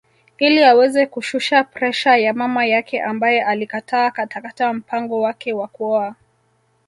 [0.37, 6.15] Ili aweze kushusha presha ya mama yake ambaye alikataa katakata mpango wake wa kuoa